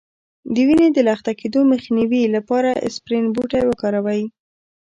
[0.53, 4.23] د وینې د لخته کیدو مخنیوي لپاره اسپرین بوټی وکاروئ